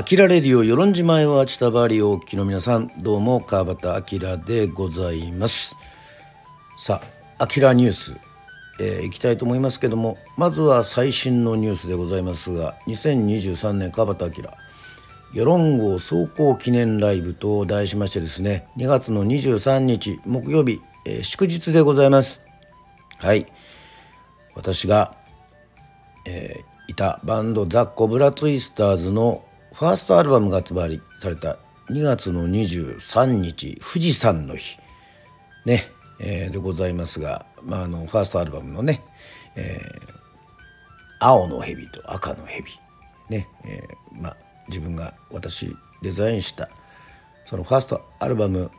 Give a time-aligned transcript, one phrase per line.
[0.00, 5.76] アキラレディオ与論島へは千田バリおきの皆さんどうも川端明でございます。
[6.78, 7.02] さ
[7.38, 8.16] あアキラニュース、
[8.80, 14.44] えー、いきたいと思いますけどもまずは最新のニュースでございますが2023年川端明
[15.34, 22.40] 世論号走行記念ライブと題しましてですね2月の23日木曜日、えー、祝日でございます。
[23.18, 23.52] はい。
[24.54, 25.14] 私が、
[26.26, 29.44] えー、いたバンドザ・コブラツイスターズの
[29.80, 31.56] ファーストアルバムが発売された
[31.88, 34.78] 2月の23日富士山の日。
[35.64, 35.84] ね、
[36.20, 39.02] えー、でございますが、まあ、あのファーストアルバムのね、
[39.56, 40.12] えー、
[41.18, 42.66] 青の蛇と赤の蛇。
[43.30, 44.36] ね、えー、まあ
[44.68, 46.68] 自分が私デザインした
[47.44, 48.70] そのファーストアルバム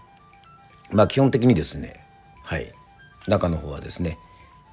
[0.91, 2.05] まあ基本的にですね
[2.43, 2.71] はい
[3.27, 4.19] 中の方はですね、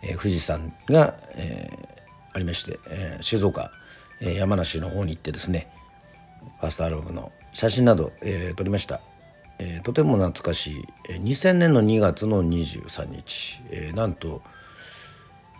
[0.02, 1.86] えー、富士山が、えー、
[2.34, 3.70] ありまして、えー、静岡、
[4.20, 5.72] えー、山梨の方に行ってですね
[6.60, 9.00] ファーストアルバムの写真など、えー、撮りました、
[9.58, 14.42] えー、とても懐かしい、えー、2000年の2月の23日、えー、なんと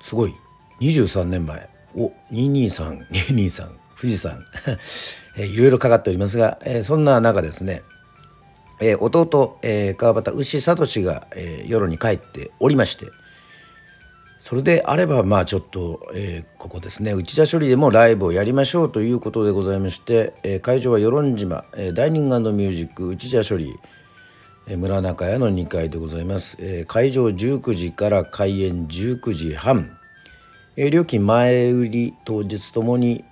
[0.01, 0.35] すごい。
[0.81, 1.69] 23年前。
[1.97, 4.45] お223223 富士山、
[5.37, 7.83] えー、いろいろかかっておりますが、えー、そんな中ですね、
[8.81, 13.07] えー、弟、えー、川端牛聡が、えー、夜に帰っておりまして
[14.41, 17.13] それであればまあちょっと、えー、ここですね。
[17.13, 23.79] 内田処理でもライブをやりましょうということでございまして、えー、会場は与論島、えー、ダイニングミュージック内田処理、
[24.69, 29.99] えー、村中屋の2階でございます、えー、会場19時から開演19時半、
[30.77, 33.25] えー、料金前売り当日ともに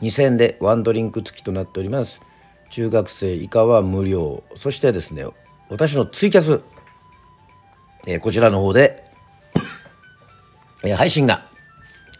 [0.00, 2.22] 2000円でワンドリンク付きとなっております。
[2.70, 4.44] 中学生以下は無料。
[4.54, 5.26] そしてですね
[5.68, 6.62] 私のツイキャス、
[8.06, 9.09] えー、こちらの方で
[10.84, 11.46] え、配信が、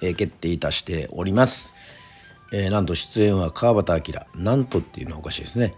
[0.03, 1.75] え、決定いたしております。
[2.53, 4.43] えー、なんと出演は川端明。
[4.43, 5.75] なんとっていうのはおかしいですね。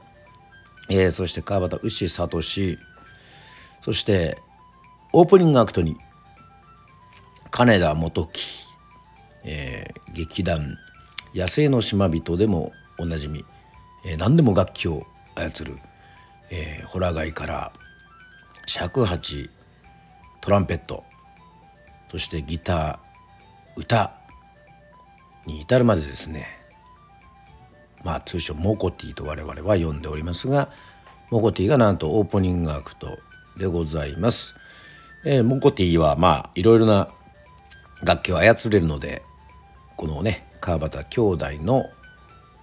[0.89, 2.43] えー、そして川端牛聡。
[3.83, 4.39] そして
[5.13, 5.97] オープニングアクトに
[7.51, 8.69] 金田元樹、
[9.45, 10.79] えー、劇団
[11.35, 13.45] 「野生の島人」でもおなじみ、
[14.07, 15.79] えー、何でも楽器を操る、
[16.51, 17.73] えー、ホラガイから
[18.67, 19.51] 尺八
[20.41, 21.05] トランペット。
[22.13, 22.99] そしてギター
[23.75, 24.13] 歌
[25.47, 26.47] に至るまでですね
[28.05, 30.69] まあ通称モコティと我々は呼んでおりますが
[31.31, 33.19] モコティがなんとオープニングアクト
[33.57, 34.55] でございます。
[35.25, 37.09] えー、モコティはまあいろいろな
[38.05, 39.23] 楽器を操れるので
[39.97, 41.87] このね川端兄弟の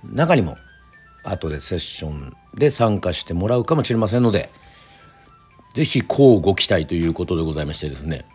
[0.04, 0.58] 中にも
[1.24, 4.52] 後でセッションで参加してもらうかもしれませんので
[5.74, 8.26] 是非こうご期待ということでございましてですね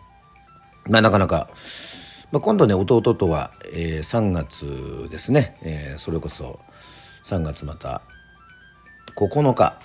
[0.87, 1.49] まあ、なかなか、
[2.31, 6.59] まあ、今度ね弟とは、えー、3月ですね、えー、それこそ
[7.23, 8.01] 3月また
[9.15, 9.79] 9日、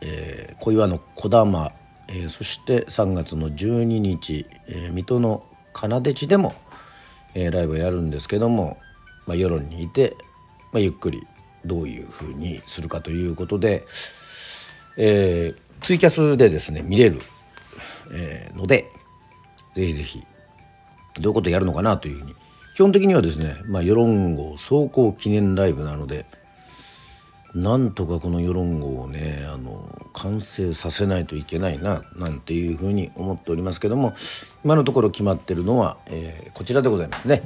[0.00, 1.72] えー、小岩の小玉、
[2.08, 6.54] えー、そして3月の12日、えー、水戸の金手地でも、
[7.34, 8.78] えー、ライブをやるんですけども、
[9.26, 10.16] まあ、世論にいて、
[10.72, 11.26] まあ、ゆっくり
[11.64, 13.84] どういうふうにするかということで、
[14.96, 17.20] えー、ツイキャスでですね見れる、
[18.12, 18.90] えー、ので
[19.78, 20.24] ぜひぜひ
[21.20, 22.34] どういうことやるのかなというふうに
[22.74, 26.26] 基本的にはですね、まあ、世論号走行記念ライブなので
[27.54, 34.14] なんとかこの世論号をねあの完成させないといけないななんていうふうに思っておりますけども
[34.64, 37.42] 今のところ決まってるのは、えー、こちらでございますね。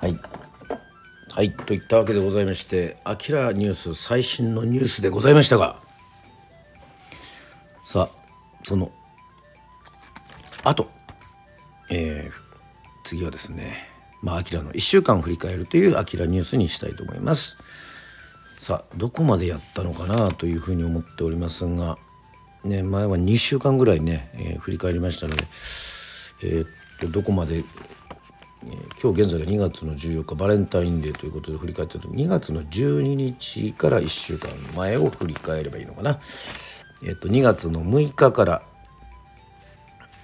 [0.00, 0.18] はい
[1.30, 5.80] はいといったわけでございまして「あきらニュース」最新のニュースでございましたが
[7.84, 8.24] さあ
[8.62, 8.92] その
[10.62, 10.88] あと
[11.90, 17.58] えー、次はですねまあ、アキラの1週間を振り返るというアキラニュースにしたいと思います。
[18.58, 21.98] さあ、どこまでやったのかなというふうに思っておりますが、
[22.64, 25.44] ね、前は2週間ぐらいね、えー、振り返りましたので、
[26.42, 26.68] えー、っ
[27.00, 27.62] と、どこまで、え、
[29.02, 36.18] 今日現在が2月の14日バレンタインデーということで振り返ってると2月の12日から1週間前を振り返ればいいのかな。
[37.06, 38.62] えっと、2月の6日から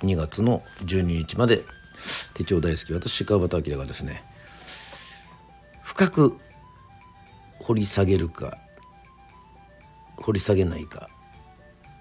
[0.00, 1.64] 2月の12日まで
[2.34, 4.22] 手帳大好き私川端明がですね
[5.82, 6.36] 深く
[7.58, 8.58] 掘り下げるか
[10.16, 11.08] 掘り下げないか。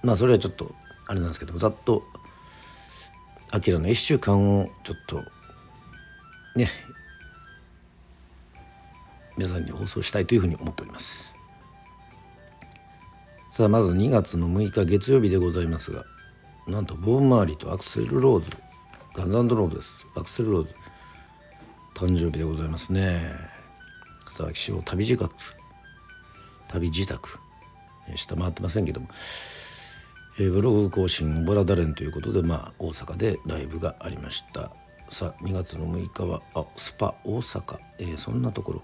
[0.04, 0.74] まあそれはちょっと
[1.08, 2.04] あれなんですけどざっと
[3.52, 5.24] アキラの1週間をちょっと
[6.56, 6.68] ね
[9.38, 11.36] 皆さんに放送したいというふうに思っております。
[13.52, 16.06] さあまず2月の6日月曜日でございますが
[16.70, 18.52] なんとボーン・マーリーとアクセル・ローズ
[19.16, 20.08] ガンズローズです。
[20.16, 20.76] アクセル・ローズ。
[21.96, 23.32] 誕生日でございますね。
[24.30, 25.34] さあ気象旅自覚
[26.68, 27.40] 旅自宅。
[28.16, 29.08] 下回ってませんけども、
[30.40, 34.72] えー、ブログ更新ボラダレンということで、まあ、大阪でライブがありました。
[35.10, 38.84] さあ2月の6日はあスパ大阪、えー、そんなところ。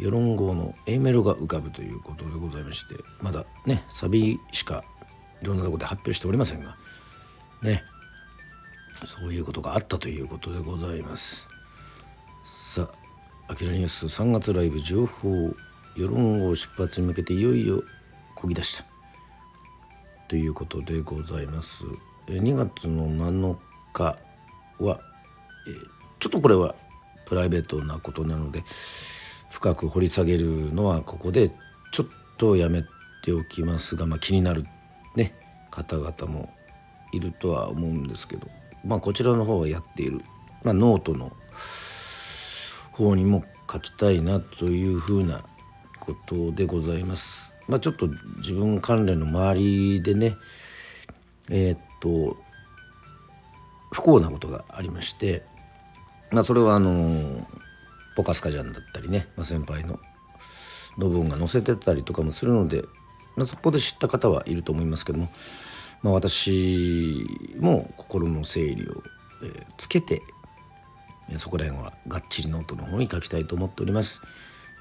[0.00, 2.94] 世論号の A メロが浮かぶということでございまして。
[3.20, 4.82] まだねサビしか
[5.42, 6.74] いろんなとこで発表しておりませんが。
[7.62, 7.84] ね。
[9.04, 11.48] そういうことがあったということでございます。
[12.44, 12.88] さ
[13.48, 15.54] あ「あきらニュース3月ライブ情報
[15.96, 17.82] 世論号出発に向けていよいよ
[18.34, 18.84] こぎ出した。
[20.28, 21.84] ということでございます。
[22.26, 23.56] 2月の7
[23.92, 24.18] 日
[24.78, 25.00] は、
[26.18, 26.74] ちょっとこれは
[27.26, 28.62] プライベートなことなので
[29.50, 31.50] 深く掘り下げるのはここで
[31.92, 32.06] ちょっ
[32.38, 32.82] とやめ
[33.22, 34.64] ておきますが、まあ、気になる、
[35.14, 35.34] ね、
[35.70, 36.48] 方々も
[37.12, 38.48] いるとは思うんですけど、
[38.84, 40.20] まあ、こちらの方はやっている、
[40.62, 41.32] まあ、ノートの
[42.92, 45.42] 方にも書きたいなというふうな
[46.00, 47.54] ことでございます。
[47.68, 50.36] まあ、ちょっと自分関連の周りでね
[51.48, 52.36] えー、っと
[53.92, 55.44] 不幸なことがありまして、
[56.30, 57.46] まあ、それはあの
[58.16, 59.98] ポカスカジャンだったりね、まあ、先輩の
[60.98, 62.82] 部分が載せてたりとかもするので、
[63.36, 65.30] まあ、そこで知った方はいると思いますけども、
[66.02, 67.26] まあ、私
[67.58, 69.02] も心の整理を、
[69.44, 70.22] え、つけて
[71.36, 74.20] そこら辺はがっちりノートの方に書きたいと思っております。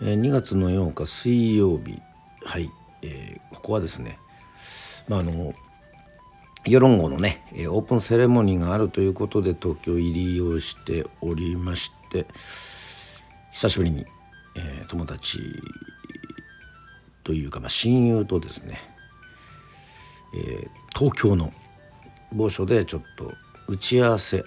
[0.01, 2.01] え、2月の8日水曜日
[2.43, 2.69] はい、
[3.03, 4.17] えー、ここはですね
[5.07, 5.53] まああの
[6.65, 12.25] 世論号のねオープンセレモニーがあるということで東京入りをしておりまして
[13.51, 14.05] 久しぶりに、
[14.55, 15.39] えー、友達
[17.23, 18.79] というか、まあ、親友とですね、
[20.33, 21.51] えー、東京の
[22.33, 23.33] 某所でちょっと
[23.67, 24.43] 打ち合わせ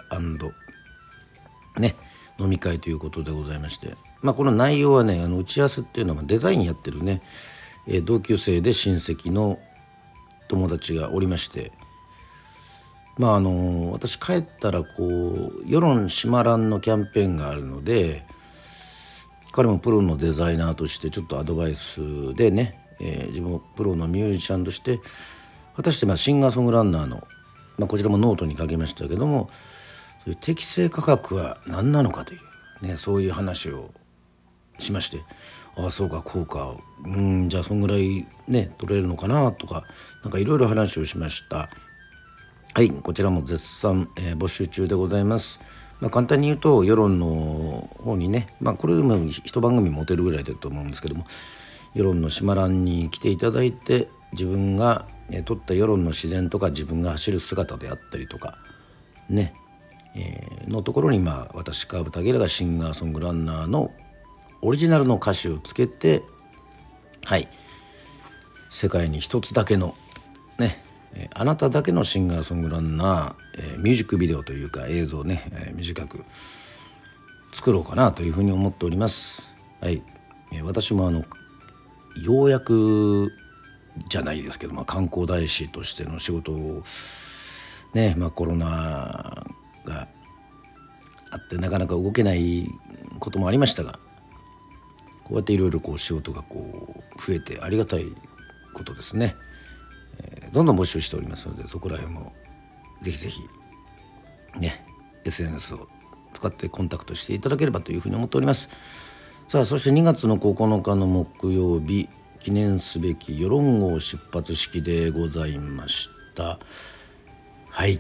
[1.79, 1.97] ね
[2.39, 7.23] 飲み会ということでございまして、まあ、この内容はねあの打ち合わせっていうのはデザインやってるね、
[7.87, 9.59] えー、同級生で親戚の
[10.49, 11.73] 友達がおりまして。
[13.17, 18.27] まああの私帰ったらこう世論閉まらんのキャンペーンがあるので
[19.53, 24.99] 彼もプロのデザイナーとしてちょっとアドバイスでね、えー、自分もプロのミュージシャンとして
[25.77, 27.27] 果たしてまあシンガーソングランナーの、
[27.79, 29.49] まあ、こちらもノートに書きましたけども
[30.25, 32.39] そういう適正価格は何なのかとい
[32.83, 33.91] う、ね、そういう話を
[34.79, 35.23] しまして
[35.77, 36.75] ああそうかこうか
[37.05, 39.85] うんじゃあそんぐらいね取れるのかなとか
[40.23, 41.69] 何かいろいろ話をしました
[42.75, 45.61] はいこちらも絶賛、えー、募集中でございます。
[46.01, 51.25] まあ、簡単に言うと世論の方にね、まあ、これも一番組持てるぐらいだと思うんですけども
[51.95, 58.59] 世論の島欄に来ていただいて自分が、え撮った世論の自然とか自分が走る姿であったりとか
[59.29, 59.55] ね、
[60.15, 63.93] えー、のところにまあ私川端明がシンガーソングランナーの
[64.63, 66.23] オリジナルの歌詞をつけて
[67.25, 67.49] はい
[68.71, 69.95] 世界に一つだけの
[70.59, 70.85] ね
[71.17, 76.25] えあなただけのシンガーソングランナー、えミュージックビデオというか映像をね、え短く
[77.53, 79.55] 作ろうかなというふうに思っております。
[79.81, 80.03] はい、
[80.53, 81.25] え私もあの
[82.21, 83.31] ようやく
[84.09, 86.83] じゃないですけど、まあ、観光大使としての仕事を
[87.95, 89.47] ね、まあ、コロナ
[89.85, 90.09] が
[91.31, 92.69] あってなかなか動けない
[93.19, 93.99] こともありましたが
[95.25, 98.05] こうやっていろいろこう仕事がこう増えてありがたい
[98.75, 99.37] ことですね。
[100.19, 102.33] えどんどん募集しておりますのでそこら辺も
[103.01, 103.41] ぜひぜひ
[104.59, 104.85] ね
[105.25, 105.89] SNS を
[106.33, 108.69] 使ってコンタクトしていただければというふうに思っております
[109.47, 112.09] さあそして2月の9日の木曜日
[112.45, 116.59] 記念すべき世論号出発式でございました。
[117.71, 117.99] はい。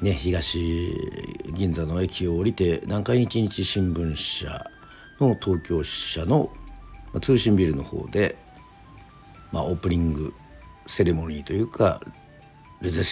[0.00, 0.60] ね東
[1.54, 4.70] 銀座の駅を降りて南海日日新聞社
[5.18, 6.52] の東京支社の
[7.20, 8.36] 通信ビルの方で、
[9.50, 10.32] まあ、オープニング
[10.86, 12.00] セレモニーというか
[12.80, 13.02] レゼ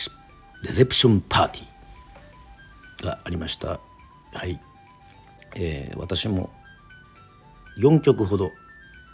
[0.62, 3.80] レゼプションパーティーがありました。
[4.32, 4.60] はい、
[5.56, 6.50] えー、私も
[7.80, 8.52] 4曲ほど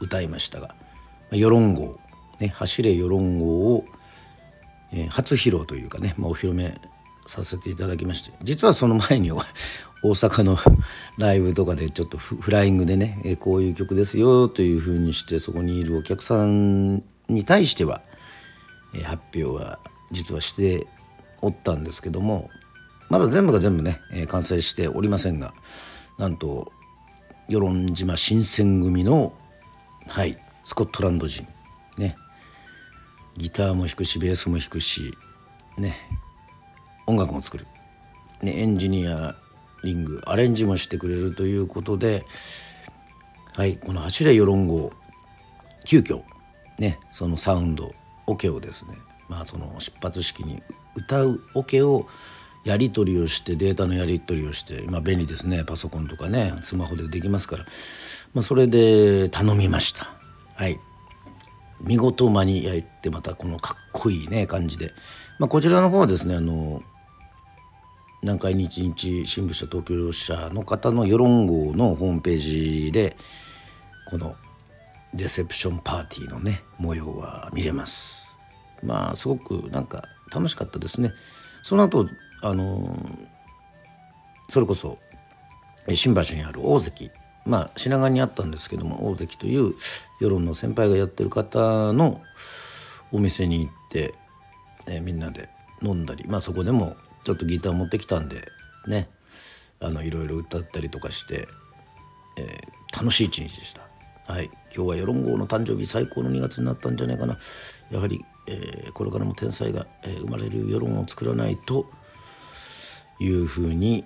[0.03, 0.75] 歌いましたが
[1.37, 1.99] 「世論号」
[2.41, 3.85] ね「走れ世論号を」
[4.95, 6.79] えー、初披露というかね、まあ、お披露目
[7.27, 9.33] させていただきまして実はその前に
[10.05, 10.59] 大阪の
[11.17, 18.03] ライブとかでちょっとフライングでね、え、こういう曲ですよというふうにしてそこにいるお客さんに対しては
[18.95, 19.79] え発表は
[20.11, 20.87] 実はして
[21.41, 22.51] おったんですけども
[23.09, 25.55] まだ全部が全部ねえ完成しておりませんが
[26.19, 26.73] なんと
[27.49, 29.33] 与論島新選組の
[30.09, 31.47] はいスコットランド人。
[31.99, 32.16] ね。
[33.37, 35.16] ギターも弾くしベースも弾くし
[35.78, 35.95] ね。
[37.07, 37.66] 音楽も作る、
[38.42, 39.35] ね、エンジニア
[39.83, 42.25] リングアレンジもしてくれるということで
[43.54, 44.92] はいこの「走れ世論号」
[45.85, 46.23] 急遽
[46.78, 47.92] ねそのサウンド
[48.26, 48.97] オケをですね
[49.28, 50.62] まあその出発式に
[50.95, 52.07] 歌うオケを
[52.64, 55.64] やり取りをしてデータのやり取りをして今便利ですね。
[55.64, 57.64] パソコンとかねスマホでできますから、
[58.35, 60.22] まあ、それで頼みました。
[60.54, 60.78] はい。
[61.80, 64.92] 見事間に合ってまたこのかっこいいね感じで、
[65.38, 66.82] まあ、こちらの方はですねあの
[68.23, 73.16] 南海日日新聞社東京社の方の世論号のホームページで
[74.09, 74.37] この
[75.14, 78.37] レセプションパーティーのね模様は見れます。
[78.82, 81.12] まあすごくなんか楽しかったですね。
[81.62, 82.09] その後
[82.42, 82.97] あの
[84.49, 84.99] それこそ
[85.92, 87.11] 新橋にある大関
[87.45, 89.75] まあ品川にあったんですけども大関という
[90.21, 92.21] 世論の先輩がやってる方の
[93.11, 94.15] お店に行って、
[94.87, 95.49] えー、みんなで
[95.83, 98.49] 飲んだりまあそこでもちょっとギター持ってきたんで
[98.87, 99.09] ね
[99.81, 101.49] あのいろいろ歌ったりとかして、
[102.39, 103.83] えー、楽しい一日でした。
[104.27, 104.45] はい、
[104.75, 107.39] 今日は世論号の誕生日最高の2月になったんじゃないかな
[107.91, 111.87] やはり、えー、これからも天才が、え、生まれる世論を作らないと
[113.19, 114.05] いうふうに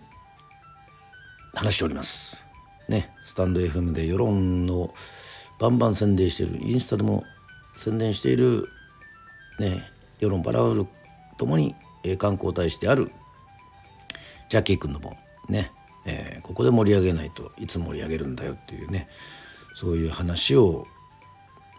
[1.55, 2.46] 話しております。
[2.89, 4.95] ね、スタンド FM で世論の
[5.59, 7.25] バンバン宣伝しているインスタでも
[7.77, 8.69] 宣伝している、
[9.59, 9.85] ね、
[10.21, 10.87] 世論バラウル
[11.37, 11.75] ともに、
[12.05, 13.11] えー、観光大使である
[14.49, 15.17] ジャッキー君のも
[15.49, 15.73] ね、
[16.07, 19.09] えー、ここで盛り上げないといつ盛り上げるんだよっていうね
[19.75, 20.87] そういう話を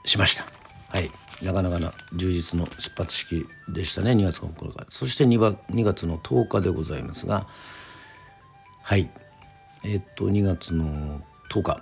[0.06, 0.46] しました。
[0.90, 1.12] はい、
[1.42, 7.48] なかなかな充実の出発式でしたね2月9日そして 2, 2月の10日でございますが
[8.84, 9.10] はい。
[9.90, 11.82] えっと2月の10日。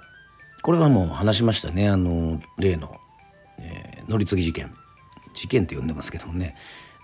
[0.62, 1.90] これはもう話しましたね。
[1.90, 3.00] あの例の、
[3.60, 4.72] えー、乗り継ぎ事件。
[5.34, 6.56] 事件って呼んでますけどもね、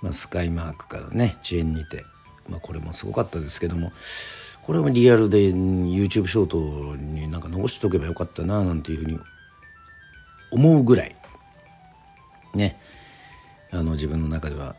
[0.04, 2.06] まあ、スカイマークからね遅延にて、
[2.48, 3.92] まあ、これもすごかったですけども。
[4.62, 9.20] これもリアルで YouTube ショートになんか残しておけばよかったななんていうふうに
[10.52, 11.16] 思うぐらい。
[12.54, 12.80] ね。
[13.72, 14.76] あの自分の中では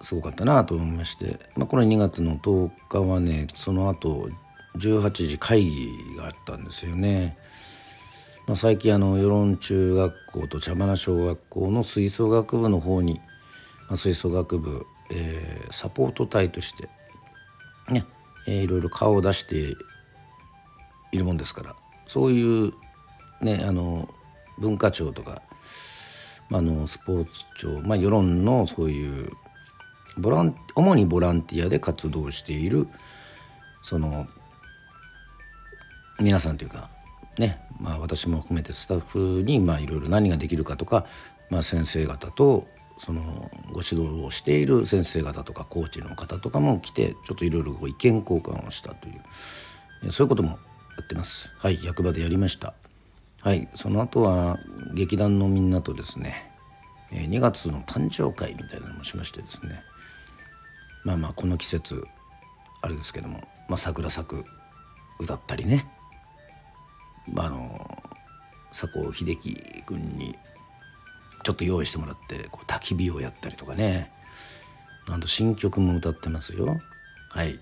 [0.00, 4.30] すごかったなと思いまして、まあ、この2月の10日はねその後
[4.76, 7.36] 18時会議があったんですよね。
[8.46, 13.20] まあ、最近あの与論中学校と茶花小学校の吹奏楽部の方に、
[13.88, 16.88] まあ、吹奏楽部、えー、サポート隊として
[17.88, 18.04] ね、
[18.48, 19.76] えー、いろいろ顔を出して
[21.12, 22.72] いるもんですからそういう
[23.40, 24.08] ねあの
[24.58, 25.42] 文化庁とか
[26.48, 29.30] まあのスポーツ庁、まあ、世論のそういう
[30.18, 32.88] ボラン主にボランティアで活動している
[33.82, 34.26] その
[36.22, 36.88] 皆さんというか
[37.38, 41.06] ね、まあ、私も含めてスタッフにまあいろいろ何ができるかとか、
[41.50, 49.12] まあ、先生方とそのご指導をしている先生方とかコーチの方とかも来てちょっといろいろ意見交換をしたとい
[50.06, 50.56] うそういうこともや
[51.02, 51.52] ってます。
[51.58, 52.74] はい役場でやりました
[53.40, 54.58] はいその後は
[54.94, 56.50] 劇団のみんなとですね
[57.10, 59.82] 2月の誕生会みたいなのもしましてですね
[61.04, 62.06] まあまあこの季節
[62.82, 64.44] あれですけども、まあ、桜咲く
[65.22, 65.86] 歌ったりね、
[67.36, 68.02] あ、あの
[68.70, 69.54] 佐古秀樹
[69.86, 70.36] 君に
[71.42, 74.10] ちょっと用意してもらってこう焚き火をやったりとかね。
[75.08, 76.80] なんと新曲も歌ってますよ。
[77.30, 77.58] はい。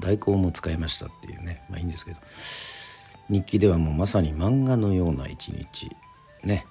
[0.00, 1.64] 大根も使いましたっていうね。
[1.68, 2.18] まあいいんですけど。
[3.28, 5.90] 日記ではもうまさに漫画のような一日
[6.44, 6.66] ね。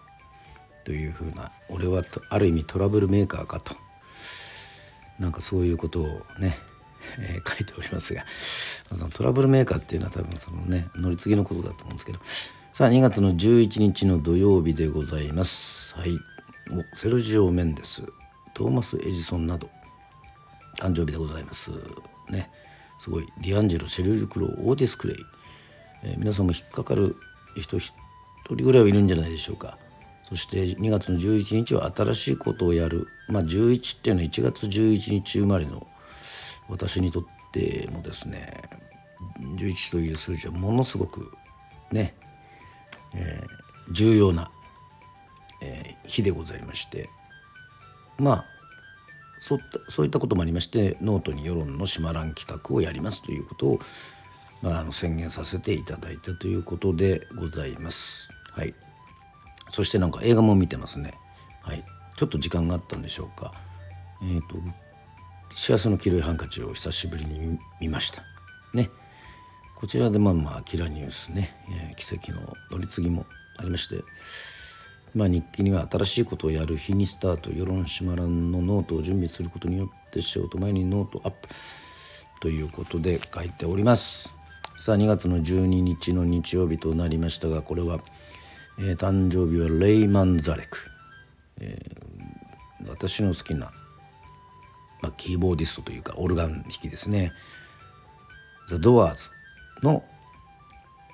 [0.84, 3.76] というふうな俺はある意味トラブルメーカーかと。
[5.20, 6.58] なんかそういうことをね、
[7.20, 8.24] えー、書いておりますが
[8.92, 12.20] そのトラブルメーカーっていうのは多分そのね乗り継ぎのことだと思うんですけど
[12.74, 15.94] さあ2月の11日の土曜日でございます。
[15.98, 16.18] はい。
[16.94, 18.02] セルジオ・メンデス
[18.54, 19.70] トーマス・エジソンなど
[20.80, 21.70] 誕生日でございます。
[22.30, 22.50] ね。
[22.98, 23.28] すごい。
[23.42, 25.18] ディアンジェロ・シェリル・クロウオーティス・クレイ。
[26.04, 27.18] えー、皆さんも引っかかる
[27.58, 27.94] 人一
[28.46, 29.78] 人ぐらいはいるんじゃないでしょうか。
[30.24, 33.10] そして2月の11日は新しいことをやる。
[33.28, 35.86] まあ11っていうのは1月11日生まれの
[36.72, 38.64] 私にとってもですね
[39.42, 41.32] 11という数字はものすごく
[41.92, 42.16] ね、
[43.14, 44.50] えー、重要な、
[45.62, 47.10] えー、日でございまして
[48.18, 48.46] まあ
[49.38, 49.60] そう
[49.90, 53.80] そういったこともありましてノートに世論の島らん企画をやりますということを
[54.62, 58.30] まあ、あの宣言させていただいたということでございます。
[58.52, 58.74] はい、
[59.72, 61.14] そしてなんか映画も見てますね。
[61.62, 61.84] はい、
[62.16, 63.54] ちょっと時間があったんでしょうか。
[64.22, 64.58] えっ、ー、と
[65.56, 68.24] 幸せの黄色いハンカチを久しぶりに見ました。
[68.74, 68.90] ね。
[69.76, 71.56] こちらでまあまあキラニュースね、
[71.90, 73.26] えー、奇跡の乗り継ぎも
[73.58, 74.04] ありまして、
[75.16, 81.50] まあ、日記には新しいことをやる日にスタートせよしまらんのノートを準備することによって仕事前にノートアップ
[82.42, 84.36] ということで書いております。
[84.78, 88.00] さあ2月の12日の日曜日となりましたがこれは、
[88.80, 90.92] えー、誕生日はレイ・マンザレク
[91.62, 93.72] えー、私の好きな、
[95.02, 97.32] まあ、キーボーディストというかオルガン弾きですね。
[98.68, 99.30] ザ・ドアーズ
[99.84, 100.04] の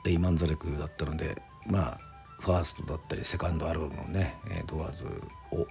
[0.06, 2.00] レイ・マンザレクだったのでまあ
[2.39, 4.36] ファーストだったりセカンドアルバムのね
[4.67, 5.06] ドアーズ
[5.51, 5.67] を聴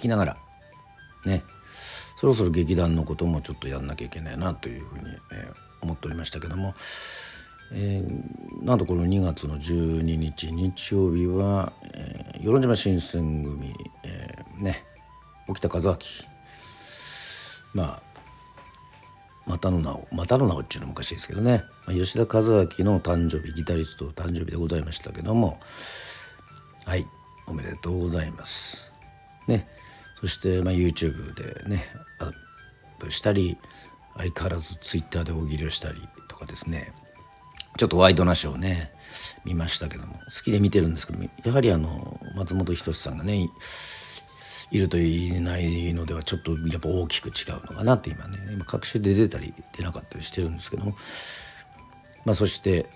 [0.00, 0.36] きながら
[1.26, 1.42] ね。
[2.16, 6.74] そろそろ劇団のこともちょっとやんなきゃいけないなというふうに、えー、思っておりましたけども、
[7.72, 13.72] えー、なんとこの2月の12日日曜日は、えー、与論島新選組、
[14.04, 14.84] えー、ね。
[15.48, 15.98] 沖田和明
[17.74, 18.02] まあ
[19.46, 25.58] またの名をまたの名をっていうのもおかしいですけどね、まあ、吉田和明の誕生日ギタリスト誕生日でございましたけども。
[26.86, 27.06] はい
[27.46, 28.92] おめでとうございます。
[29.46, 29.68] ね。
[30.20, 31.84] そして、まあ、YouTube でね
[32.18, 32.32] アッ
[32.98, 33.58] プしたり
[34.16, 36.92] 相変わらず Twitter で大喜利をしたりとかですね。
[37.76, 38.92] ちょっとワイドなショーをね
[39.44, 40.14] 見ましたけども。
[40.14, 43.48] 好きで見てるんですけどもやはりあの松本人志さんがね
[44.70, 48.38] いるといないのではちょっとやっぱ大きく違うのかなって今ね。
[48.52, 50.94] 今各種で出たり出なかったりしてるんですけども。
[52.24, 52.86] まあそして、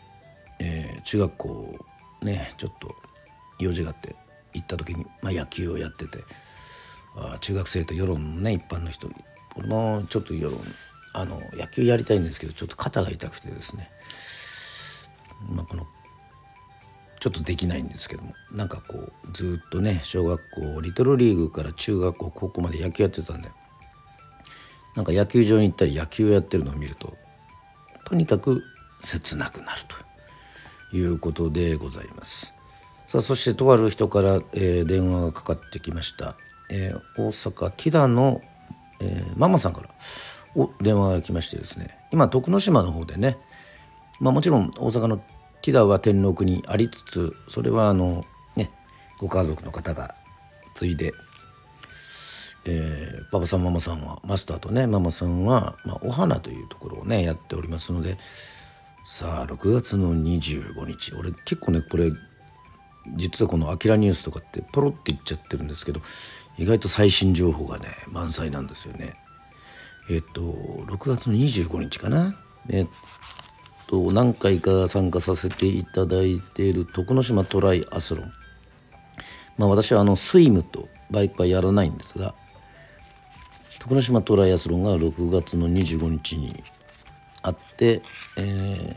[0.60, 1.86] えー、中学校
[2.22, 2.94] ねちょっと
[3.58, 4.14] 用事があって
[4.52, 6.18] 行った時に、まあ、野球をやってて
[7.16, 9.08] あ中学生と世論のね一般の人
[9.56, 10.60] 俺もちょっと世論
[11.12, 13.90] あの野球やりたいんですけどちょっと肩が痛くてですね。
[15.48, 15.86] まあこの
[17.24, 23.48] ちょっとできないんですけどもなんかこうずっとね小学校リトルリーグから中学校高校まで野球やってたんで
[24.94, 27.16] なんか野球場に行ったり野球をやってるのを見ると
[28.04, 28.62] とにかく
[29.00, 29.80] 切なくなる
[30.90, 32.52] ということでございます。
[33.06, 36.36] さあそしてとある人から、えー、電話がかかってきました。
[36.70, 38.42] えー、大阪木田の、
[39.00, 39.88] えー、ママさんから
[40.54, 43.38] お電話が来ましてですね今徳之島の方でね、
[44.20, 45.22] まあ、もちろん大阪の
[45.64, 48.70] 木田は天禄にありつつそれはあのね
[49.18, 50.14] ご家族の方が
[50.74, 51.14] 継いで、
[52.66, 58.18] えー、パパさんママさんはマスターとねママさんは、まあ、お花というところをねやっておりますので
[59.06, 62.12] さあ6月の25日俺結構ねこれ
[63.16, 66.02] 実はこの「あきらニュース」とかってポロって言っちゃってるんですけど
[66.58, 69.14] 意外と最新情報がね満載なんですよね。
[70.10, 72.34] えっと6月の25日かな。
[72.68, 72.86] えっ
[73.86, 78.32] と何回か参加させていただいている徳之島トライアスロン。
[79.58, 82.34] まあ私はあのスイムとバイクはやらないんですが
[83.78, 86.62] 徳之島トライアスロンが6月の25日に
[87.42, 88.02] あって、
[88.36, 88.96] えー、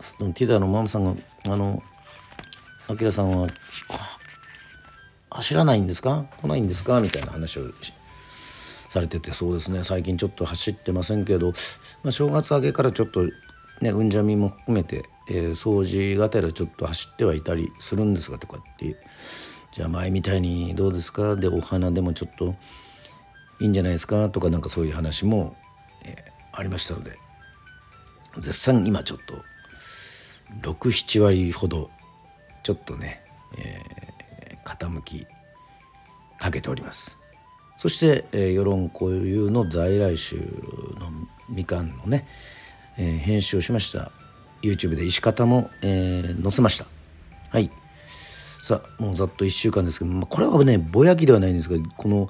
[0.00, 1.14] そのティダのママさんが
[1.46, 1.82] あの
[2.88, 3.48] 「あさんは
[5.30, 6.26] 走らないんですか？
[6.36, 7.62] 来ないんですか?」みたいな話を
[8.88, 11.52] されててそうですね最近ちょっと走ってませんけど、
[12.02, 13.22] まあ、正月明けからちょっと
[13.82, 18.96] ねうんじゃみも含めて、えー、掃除がてらちょっと走ってはいたりするんですがとかって
[19.72, 21.36] じゃあ前みたいにどうですか？
[21.36, 22.54] でお花でもちょっと
[23.60, 24.30] いいんじゃないですか？
[24.30, 25.56] とかなんかそういう話も、
[26.04, 27.18] えー、ありましたので
[28.38, 29.42] 絶賛今ちょっと
[30.68, 31.90] 67割ほど
[32.62, 33.24] ちょっとね、
[33.58, 35.26] えー、傾き
[36.38, 37.18] かけております。
[37.76, 41.10] そして、えー、世論固有の在来種の
[41.48, 42.28] みかんのね、
[42.98, 44.10] えー、編集をしました。
[44.62, 46.86] YouTube で石方も、えー、載せました。
[47.50, 47.70] はい。
[48.62, 52.28] さあもうざっと1週間ですけど、まあ、これはねぼやきではないんですがこの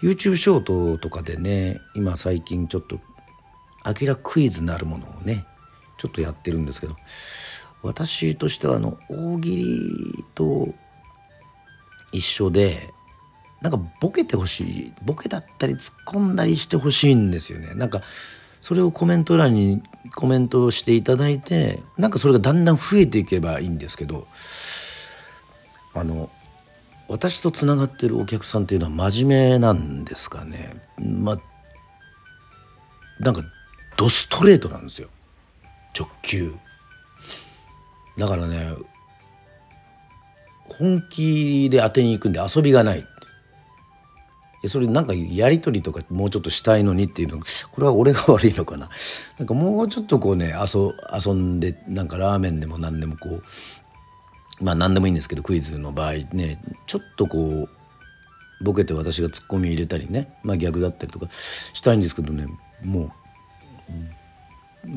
[0.00, 2.98] YouTube ショートとかでね今最近ちょっと
[3.84, 5.44] アキラクイズなるものをね
[5.98, 6.96] ちょっとやってるんですけど
[7.82, 10.74] 私としてはあの大喜利と
[12.12, 12.90] 一緒で
[13.60, 17.74] なんかボケてほしいボケだったり突っ込んだりしてほしいんですよね。
[17.74, 18.02] なんか
[18.60, 19.82] それをコメント欄に
[20.14, 24.26] コメントをしていただいてなんかそれがだんだん増えていけばいいんですけど
[25.94, 26.30] あの
[27.08, 30.76] 私とつながってるお客さんっていうのは真面目なんですかね。
[30.98, 31.38] まあ
[33.18, 33.42] なんか
[33.96, 35.08] ドストレートなんですよ。
[35.98, 36.54] 直球。
[38.18, 38.74] だからね
[40.68, 43.06] 本気で当てに行くんで遊びがない。
[44.64, 48.88] それなんかやり取りとかもうちょっとしたいのにっていうのこれは俺が悪いのかな。
[49.38, 62.48] なんかもうちょっとこうね遊遊んでなんかラーメンでも何でもこうまあ何でもいいんですけどクイズの場合ねちょっとこうボケて私がツッコミ入れたりねまあ逆だったりとかしたいんですけどね
[62.82, 63.12] も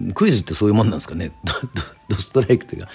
[0.09, 1.31] うクイズってそういうもんなんですかね？
[2.09, 2.89] ドストライクっていうか。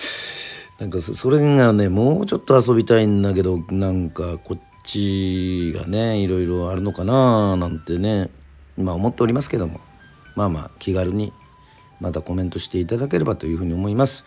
[0.79, 8.31] なんかそれがねもうちょっと遊びたいんだけどなんかこっちがねいろいろあるのかななんてね
[8.79, 9.81] まあ思っておりますけども。
[10.37, 11.33] まあまあ気軽に
[11.99, 14.25] またコメントしていただければというふうに思います。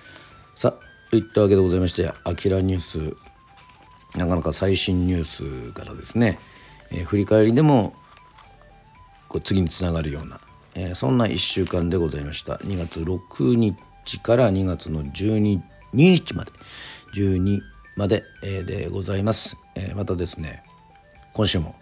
[0.55, 3.15] さあといったわけでございまして「あきらニュース」
[4.17, 6.39] なかなか最新ニュースからですね、
[6.89, 7.93] えー、振り返りでも
[9.27, 10.41] こう次につながるような、
[10.73, 12.55] えー、そんな1週間でございました。
[12.55, 15.61] 2月6日から2月の12
[15.93, 16.51] 日まで。
[17.15, 17.61] 12
[17.95, 20.63] まで、えー、でございます、えー、またですね
[21.33, 21.75] 今週も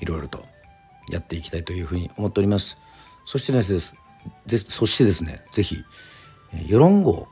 [0.00, 0.44] いろいろと
[1.10, 2.78] やっていきたいというふうに思っております。
[3.24, 3.94] そしてです
[4.46, 5.84] ぜそしてですね是非
[6.66, 7.28] 世論号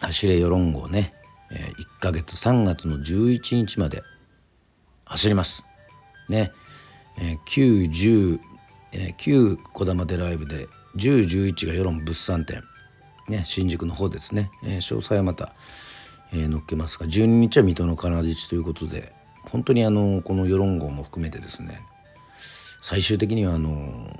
[0.00, 1.14] 走れ世論号ね
[1.50, 4.02] え1ヶ月3月の11日まで
[5.04, 5.66] 走ります。
[6.28, 6.52] ね
[7.46, 8.40] 910、
[8.92, 12.62] 9小玉でライブで1011が世論物産展。
[13.28, 15.54] ね新宿の方ですね、えー、詳細はまた、
[16.34, 19.12] えー、っけますが12日は水戸の金槌ということで
[19.44, 21.80] 本当にあのこの世論号も含めてですね
[22.82, 24.10] 最終的にはあの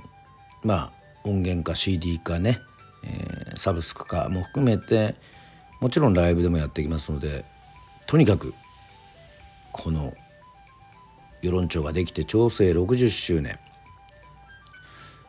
[0.63, 0.93] まあ
[1.25, 2.61] 音源か CD かね、
[3.03, 5.17] えー、サブスクかも含めて
[5.81, 7.45] もちろんライブでもやっていきますので
[8.07, 8.55] とにかく
[9.73, 10.15] この
[11.43, 13.59] 世論調ができて調整60周年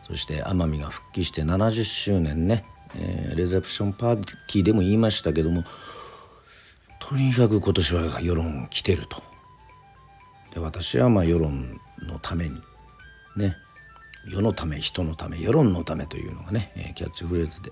[0.03, 2.63] そして奄美が復帰して70周年ね、
[2.95, 5.63] えー、レゼプションパーティーでも言いましたけども
[7.07, 9.21] とにかく今年は世論来てると。
[10.55, 12.59] で私はまあ世論のために
[13.37, 13.55] ね
[14.27, 17.71] 世のため人のため世論のためというのがね、キャッチフレーズで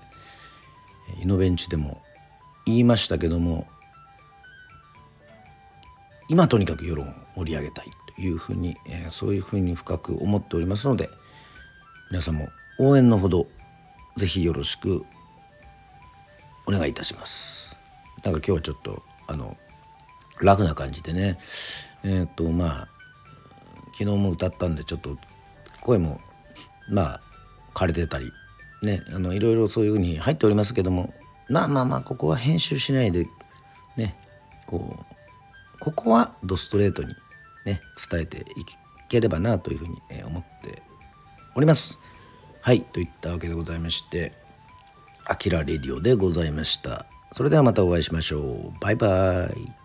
[1.20, 2.00] イノベンチでも
[2.64, 3.66] 言いましたけども
[6.28, 8.76] 今とにかく世論を盛り上げたいというふうに、
[9.10, 11.10] そういうふうに深く思っておりますので
[12.12, 13.48] 皆さんも応援のほど
[14.16, 15.04] ぜひよろしく
[16.66, 17.76] お願いいたします。
[18.22, 19.56] なんか今日はちょっとあの
[20.40, 21.38] 楽な感じでね
[22.02, 22.88] えっ、とまあ
[23.92, 25.16] 昨日も歌ったんでちょっと
[25.80, 26.20] 声も
[26.88, 27.20] まあ
[27.74, 28.32] 枯れてたり
[28.82, 31.14] ねあのいろいろそういうふうに入っておりますけども
[31.48, 33.26] まあまあまあここは編集しないで
[33.96, 34.16] ね
[34.66, 37.14] こうここはドストレートに
[37.66, 38.42] ね伝えてい
[39.08, 40.82] ければなというふうに思って
[41.54, 42.00] おります。
[42.60, 44.32] はいといったわけでございまして
[45.26, 47.06] 「あきらレディオ」でございました。
[47.32, 48.72] それではまたお会いしましょう。
[48.80, 49.83] バイバイ。